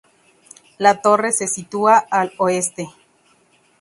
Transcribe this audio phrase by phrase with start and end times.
[0.79, 2.87] La torre se sitúa al oeste.